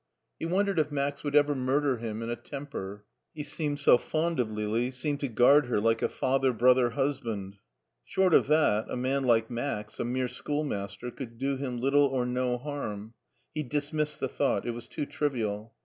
He 0.39 0.47
won 0.47 0.65
dered 0.65 0.79
if 0.79 0.91
Max 0.91 1.23
would 1.23 1.35
ever 1.35 1.53
murder 1.53 1.97
him 1.97 2.23
in 2.23 2.29
a 2.31 2.35
temper; 2.35 3.05
he 3.35 3.43
seemed 3.43 3.77
so 3.77 3.99
fond 3.99 4.39
of 4.39 4.49
Lili, 4.51 4.89
seemed 4.89 5.19
to 5.19 5.27
guard 5.27 5.67
her 5.67 5.79
like 5.79 6.01
a 6.01 6.09
father 6.09 6.51
brother 6.53 6.89
husband. 6.89 7.57
Short 8.03 8.33
of 8.33 8.47
that, 8.47 8.89
a 8.89 8.95
man 8.97 9.25
like 9.25 9.51
Max, 9.51 9.99
a 9.99 10.03
mere 10.03 10.27
schoolmaster, 10.27 11.11
could 11.11 11.37
do 11.37 11.55
him 11.55 11.77
little 11.79 12.07
or 12.07 12.25
no 12.25 12.57
harm. 12.57 13.13
He 13.53 13.61
dismissed 13.61 14.19
the 14.19 14.27
thought; 14.27 14.65
it 14.65 14.71
was 14.71 14.87
too 14.87 15.05
trivial. 15.05 15.75